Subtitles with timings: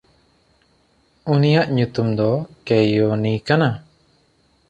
[1.33, 2.29] ᱩᱱᱤᱭᱟᱜ ᱧᱩᱛᱩᱢ ᱫᱚ
[2.65, 3.69] ᱠᱮᱭᱚᱱᱤ ᱠᱟᱱᱟ᱾